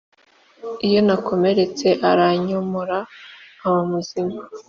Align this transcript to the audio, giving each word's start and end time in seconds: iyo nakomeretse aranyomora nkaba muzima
iyo 0.87 0.99
nakomeretse 1.07 1.87
aranyomora 2.09 2.97
nkaba 3.57 3.81
muzima 3.89 4.35